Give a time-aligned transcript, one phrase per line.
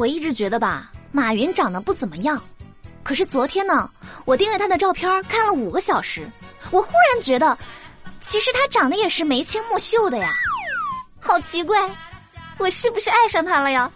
[0.00, 2.42] 我一直觉得吧，马云长得不怎么样。
[3.02, 3.86] 可是昨天呢，
[4.24, 6.26] 我盯着他的照片看了五个小时，
[6.70, 7.58] 我忽然觉得，
[8.18, 10.32] 其实他长得也是眉清目秀的呀。
[11.20, 11.78] 好奇怪，
[12.56, 13.92] 我是不是爱上他了呀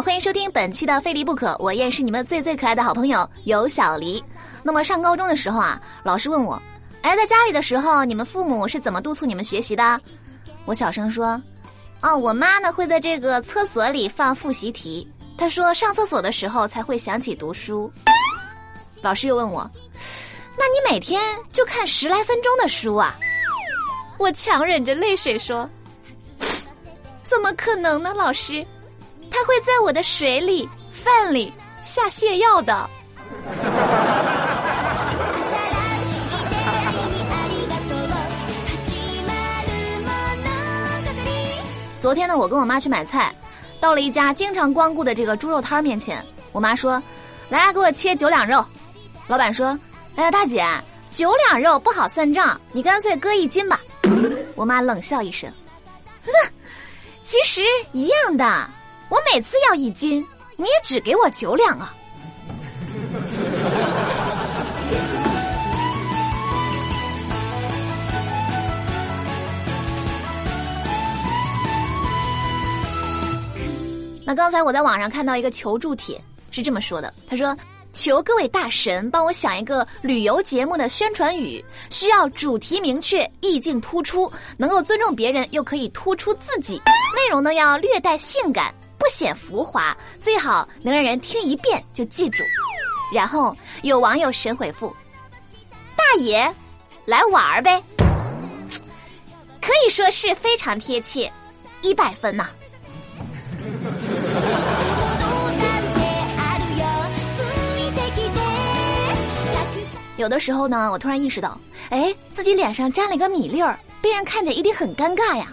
[0.00, 4.22] 欢迎收听本期的《非离不可》，我依然是你们最最可爱的好朋友有小黎。
[4.62, 6.60] 那么上高中的时候啊，老师问我，
[7.02, 10.00] 哎，在家里的时候，你们父母是怎么督促你们学习的？
[10.66, 11.40] 我小声说，
[11.98, 15.06] 啊，我妈呢会在这个厕所里放复习题，
[15.36, 17.92] 她说上厕所的时候才会想起读书。
[19.02, 19.68] 老师又问我，
[20.56, 21.20] 那你每天
[21.52, 23.18] 就看十来分钟的书啊？
[24.16, 25.68] 我强忍着泪水说，
[27.24, 28.64] 怎么可能呢，老师？
[29.30, 32.88] 他会在我的水里、饭里下泻药的。
[42.00, 43.34] 昨天呢，我跟我妈去买菜，
[43.80, 47.02] 到了一家经常光顾的这个猪肉摊面前，我妈说
[47.50, 48.64] ：“来，给我切九两肉。”
[49.26, 49.78] 老板说
[50.16, 50.64] ：“哎呀，大姐，
[51.10, 53.80] 九两肉不好算账，你干脆割一斤吧。”
[54.54, 55.52] 我妈冷笑一声：“，
[57.24, 57.62] 其实
[57.92, 58.70] 一样的。”
[59.08, 60.24] 我每次要一斤，
[60.56, 61.94] 你也只给我九两啊！
[74.26, 76.20] 那刚才我在网上看到一个求助帖，
[76.50, 77.56] 是这么说的：他说，
[77.94, 86.76] 求各位大神帮我想一个旅游节目的宣传语，需要主题明确、意境突出，能够尊重别人又可以突出自己，
[87.16, 88.74] 内容呢要略带性感。
[89.08, 92.44] 不显浮华，最好能让人听一遍就记住。
[93.10, 94.94] 然后有网友神回复
[95.96, 96.54] ：“大爷，
[97.06, 97.82] 来玩儿呗。”
[99.62, 101.32] 可以说是非常贴切，
[101.80, 102.50] 一百分呐。
[110.18, 111.58] 有的时候呢，我突然意识到，
[111.88, 115.46] 哎，自己脸上沾了一个米粒儿，被人看见一定很尴尬呀。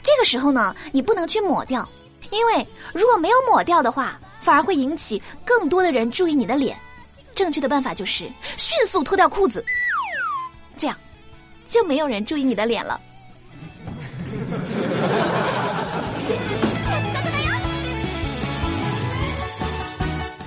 [0.00, 1.88] 这个时候呢，你不能去抹掉。
[2.30, 6.76] 因为如果没有抹掉的话，反而会引起更多的人注意你的脸。
[7.34, 9.64] 正确的办法就是迅速脱掉裤子，
[10.76, 10.96] 这样
[11.66, 13.00] 就没有人注意你的脸了。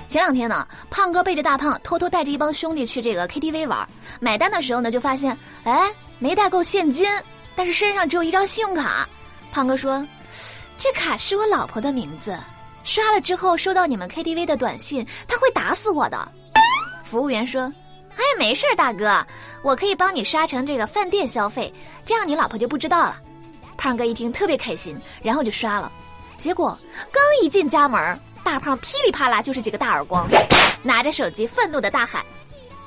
[0.08, 3.86] 前两天呢，胖哥背着大胖偷偷带着一帮兄弟去这个 KTV 玩，
[4.20, 7.08] 买单的时候呢，就发现哎没带够现金，
[7.56, 9.08] 但是身上只有一张信用卡。
[9.50, 10.06] 胖哥说。
[10.76, 12.38] 这卡是我老婆的名字，
[12.82, 16.28] 刷了之后收到你们 KTV 的短信，他会打死我的。
[17.04, 17.62] 服务员说
[18.16, 19.24] ：“哎，没事，大哥，
[19.62, 21.72] 我可以帮你刷成这个饭店消费，
[22.04, 23.16] 这样你老婆就不知道了。”
[23.78, 25.90] 胖哥一听特别开心，然后就刷了。
[26.36, 26.76] 结果
[27.10, 30.28] 刚一进家门，大胖噼里啪啦就是几个大耳光，
[30.82, 32.22] 拿着手机愤怒的大喊：“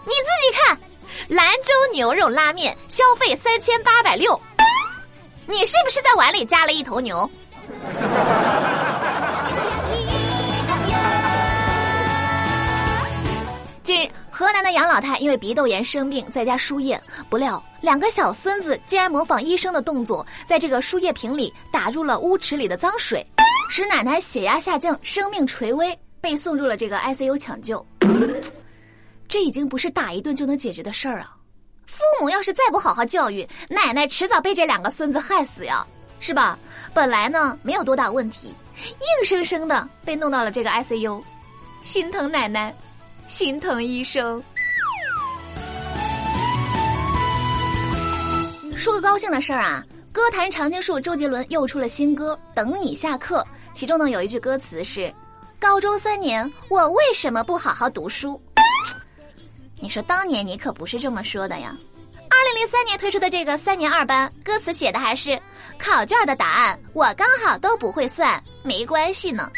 [0.05, 0.77] 你自己看，
[1.29, 4.39] 兰州牛肉拉面消费三千八百六，
[5.45, 7.29] 你是不是在碗里加了一头牛？”
[13.83, 16.99] 近日，河南的杨老太因为鼻窦炎生病，在家输液。
[17.29, 23.25] 不料，两个小孙子竟然模仿医生的动作，在这个输液瓶里打入了污池里的脏水，
[23.69, 27.85] 使奶奶血压下降，生命垂危，被送入了这个 ICU 抢救。
[29.27, 31.35] 这已经不是打一顿就能解决的事儿啊！
[31.85, 35.85] 父母要是再不好好教育，奶奶迟早被这两个孙子害死呀！
[36.19, 36.57] 是吧？
[36.93, 41.21] 本来呢没有多大问题，硬生生的被弄到了这个 ICU，
[41.83, 42.73] 心疼奶奶，
[43.27, 44.41] 心疼医生。
[48.75, 53.39] 说个高兴的事儿啊，歌坛常青树周杰伦又出了新歌《等你下课》，
[53.73, 55.13] 其中呢有一句歌词是
[55.59, 58.39] ：“高中三年，我为什么不好好读书？”
[59.81, 61.75] 你说当年你可不是这么说的呀。
[62.29, 65.39] 二零零三年推出的这个三年二班，歌词写的还是
[65.77, 69.49] 考卷的答案，我刚好都不会算，没关系呢。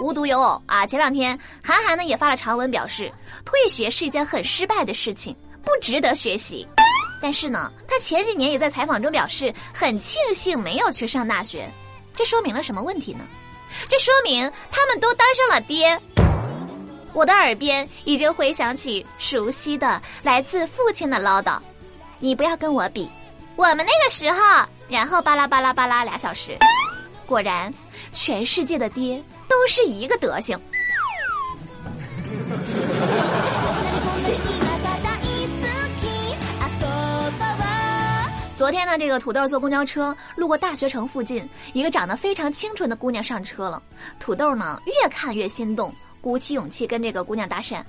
[0.00, 3.12] 无独有偶啊，前两天韩寒呢也发了长文表示，
[3.44, 6.66] 退学是一件很失败的事情，不值得学习。
[7.22, 11.68] 但是呢，他前几年也在采访中表示，很庆幸没有去上大学。
[12.14, 13.24] 这说明了什么问题呢？
[13.88, 15.98] 这说明他们都当上了爹。
[17.12, 21.58] 我的耳边已经回响起熟悉的来自父亲的唠叨。
[22.18, 23.10] 你不要跟我比，
[23.56, 24.38] 我们那个时候，
[24.88, 26.56] 然后巴拉巴拉巴拉俩小时，
[27.26, 27.72] 果然，
[28.12, 30.58] 全世界的爹都是一个德行。
[38.56, 43.82] 昨天呢，这个土豆坐公交车路过大学城附近，一个长得非常清纯的姑娘上车了。
[44.18, 47.82] 土豆呢，越看越心动，鼓起勇气跟这个姑娘搭讪：“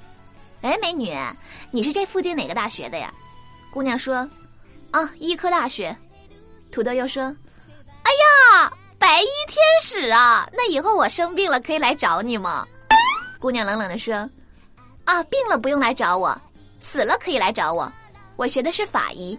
[0.62, 1.14] 哎，美女，
[1.72, 3.14] 你是这附近哪个大学的呀？”
[3.76, 4.26] 姑娘说
[4.92, 5.94] ：“啊，医科大学。”
[6.72, 7.24] 土豆又说
[8.04, 8.12] ：“哎
[8.64, 10.48] 呀，白衣天使啊！
[10.54, 12.66] 那以后我生病了可以来找你吗？”
[13.38, 14.16] 姑娘冷冷的说
[15.04, 16.42] ：“啊，病了不用来找我，
[16.80, 17.92] 死了可以来找我。
[18.38, 19.38] 我学的是法医。”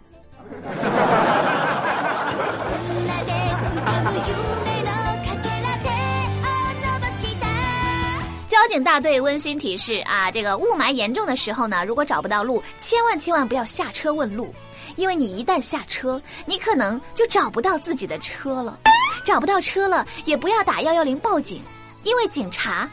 [8.67, 14.53] 交警大队温馨提示啊，这个雾霾严重的时候呢，如果找不到路，千万千万不要下车问路，
[14.97, 18.77] 因为你一旦下车，你可能就找不到自己的车了，
[19.25, 21.63] 找不到车了，也不要打幺幺零报警，
[22.03, 22.91] 因为警察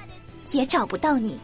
[0.51, 1.39] 也找不到你。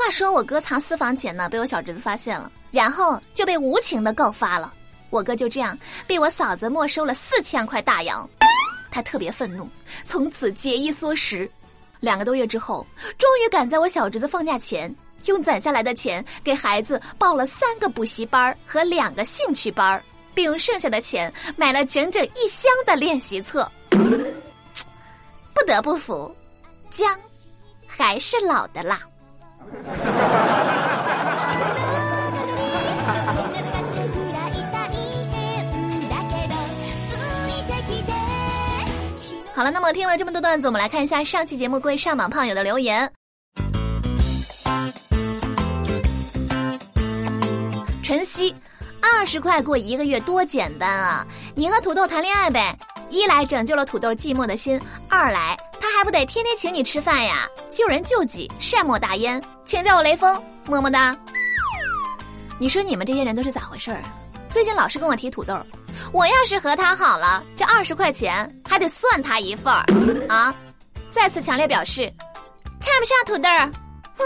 [0.00, 4.72] 话说我哥藏私房钱呢，被我小侄子发现了，然后就被无情的告发了。
[5.10, 8.26] 我哥就这样被我嫂子没收了四千块大洋，
[8.90, 9.68] 他特别愤怒，
[10.06, 11.48] 从此节衣缩食。
[12.00, 12.86] 两个多月之后，
[13.18, 14.90] 终于赶在我小侄子放假前，
[15.26, 23.70] 用攒下来的钱给孩子报了三个补习班和两个兴趣班，并用剩下的钱买了整整一箱的练习册。
[25.52, 26.34] 不得不服，
[26.90, 27.14] 姜
[27.86, 28.98] 还是老的辣。
[39.54, 43.10] 好了，那么听了这么多段子，我们来看一下上期节目各位上榜胖友的留言。
[48.02, 48.54] 晨曦，
[49.00, 51.26] 二十块过一个月多简单啊！
[51.54, 52.76] 你和土豆谈恋爱呗，
[53.08, 55.56] 一来拯救了土豆寂寞的心，二来
[56.00, 57.46] 还不得天天请你吃饭呀？
[57.68, 61.14] 救人救己，善莫大焉，请叫我雷锋，么么哒。
[62.58, 64.00] 你说你们这些人都是咋回事儿？
[64.48, 65.58] 最近老是跟我提土豆，
[66.10, 69.84] 我要是和他好了，这二十块钱还得算他一份儿
[70.26, 70.54] 啊！
[71.10, 72.10] 再次强烈表示，
[72.80, 73.46] 看不上土豆，
[74.16, 74.24] 哼。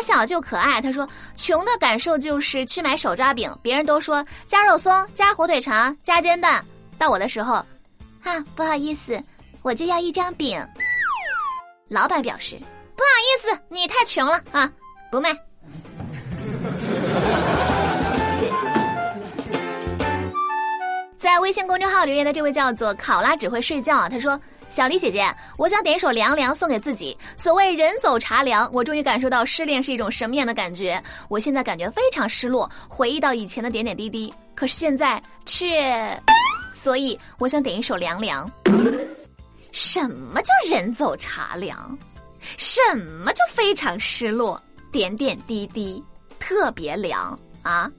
[0.00, 1.06] 小就可爱，他说
[1.36, 6.64] 穷的感受就是去买手抓饼，别人都说加肉松、加火腿肠、加煎蛋，
[6.98, 7.54] 到我的时候，
[8.22, 9.22] 啊，不好意思，
[9.62, 10.66] 我就要一张饼。
[11.88, 12.58] 老板表示。
[12.96, 14.68] 不好意思，你太穷了啊，
[15.08, 15.30] 不卖。
[21.16, 24.36] 在微信公众号留言的这位叫做考拉只会睡觉啊，他说
[24.70, 27.16] ：“小黎姐姐，我想点一首《凉凉》送给自己。
[27.36, 31.02] 所谓人走茶凉，我终于感受到失恋是一种什么样的感觉。
[31.28, 36.16] 我现在感觉非常失落，回忆到以前的点点滴滴，可是现在却……
[36.74, 38.50] 所以我想点一首《凉凉》。
[39.72, 41.98] 什么叫人走茶凉？”
[42.56, 44.62] 什么就非常失落，
[44.92, 46.02] 点点滴滴
[46.38, 47.90] 特别凉啊！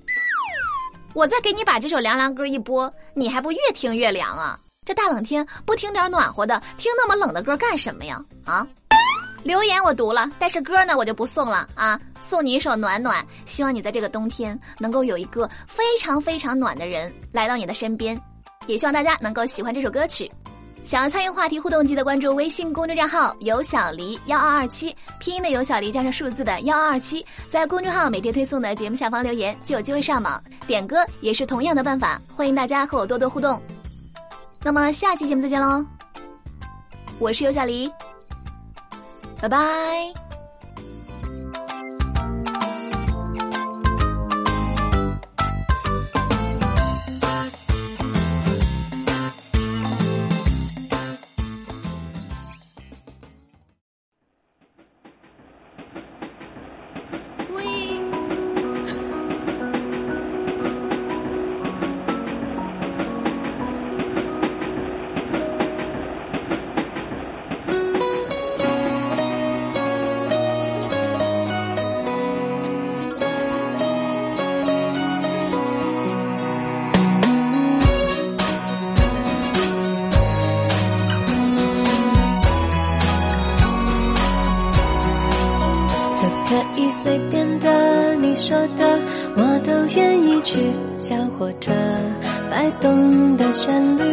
[1.14, 4.58] 我再给你把这首凉凉歌一播，你还不越听越凉啊？
[4.90, 8.20] 这大冷天不听点暖和的，听那么冷的歌干什么呀？
[8.44, 8.66] 啊！
[9.44, 12.00] 留言我读了，但是歌呢我就不送了啊！
[12.20, 18.20] 送你一首暖暖，希望你在这个冬天能够有一个非常非常暖的人来到你的身边，
[18.66, 20.28] 也希望大家能够喜欢这首歌曲。
[20.84, 30.44] 想要参与话题互动，记得关注微信公众账号“有小黎幺二二七”，拼音的有小黎加上数字的幺二二七，在公众号每天推送的节目下方留言，就有机会上榜。
[30.66, 33.62] 点歌也是同样的办法，欢迎大家和我多多互动。
[34.62, 35.86] 那么下期节目再见喽，
[37.18, 37.90] 我是尤小黎，
[39.42, 40.19] 拜拜。
[86.50, 89.00] 可以随便的，你说的
[89.36, 90.74] 我都愿意去。
[90.98, 91.72] 小火车
[92.50, 94.04] 摆动的旋律，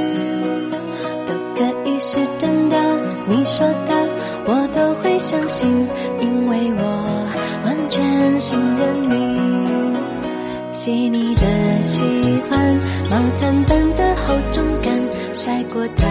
[1.27, 2.77] 都可以是真的，
[3.27, 4.09] 你说的
[4.45, 5.67] 我都会相信，
[6.21, 6.83] 因为我
[7.65, 9.97] 完全信任你。
[10.73, 12.03] 细腻的喜
[12.51, 12.79] 欢，
[13.09, 14.93] 毛毯般的厚重感，
[15.33, 16.05] 晒过太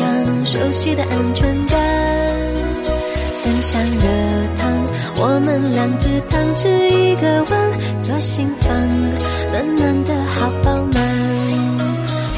[0.00, 1.78] 阳，熟悉的安全感。
[3.42, 4.08] 分享热
[4.56, 4.75] 汤，
[5.18, 8.68] 我们两只汤匙一个碗，左心房，
[9.50, 11.02] 暖暖的好饱满。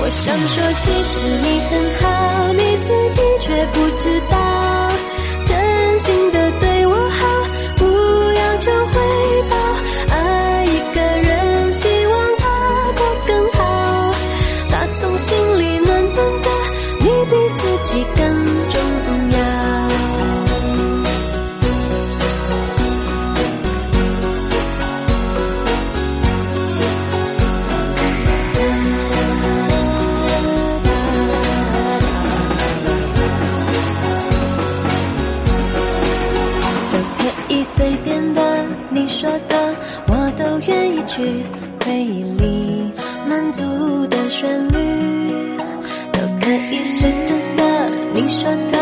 [0.01, 1.71] 我想说，其实你很
[2.01, 2.07] 好，
[2.53, 4.37] 你自己却不知道，
[5.45, 7.27] 真心的对我好，
[7.77, 8.95] 不要求回
[38.99, 39.77] 你说的
[40.09, 41.23] 我都愿意去。
[41.87, 42.93] 回忆里
[43.29, 43.63] 满足
[44.09, 44.79] 的旋律，
[46.13, 47.63] 都可以是真的，
[48.13, 48.79] 你说的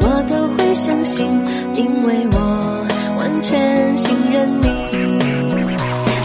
[0.00, 1.26] 我都会相信，
[1.74, 2.86] 因为我
[3.18, 4.66] 完全信任你。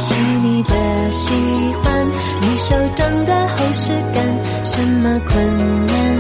[0.04, 1.36] 细腻的喜
[1.84, 2.04] 欢，
[2.42, 4.26] 你手掌的厚实感，
[4.64, 6.13] 什么困难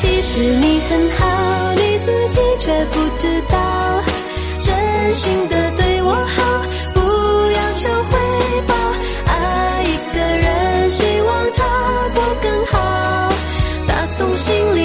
[0.00, 4.02] 其实你很好，你自己却不知道，
[4.60, 6.42] 真心的对我好，
[6.94, 7.00] 不
[7.52, 8.12] 要求回
[8.66, 8.74] 报。
[9.26, 9.34] 爱
[9.84, 11.60] 一个人，希望他
[12.14, 12.76] 过更好，
[13.86, 14.81] 打从心里